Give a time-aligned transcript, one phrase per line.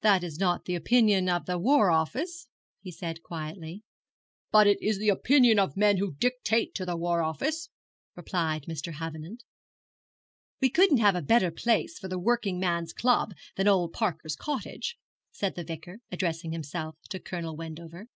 [0.00, 2.48] 'That is not the opinion of the War Office,'
[2.80, 3.82] he said quietly.
[4.50, 7.68] 'But it is the opinion of men who dictate to the War Office,'
[8.14, 8.94] replied Mr.
[8.94, 9.44] Havenant.
[10.62, 14.96] 'We couldn't have a better place for the working men's club than old Parker's cottage,'
[15.30, 18.06] said the Vicar, addressing himself to Colonel Wendover.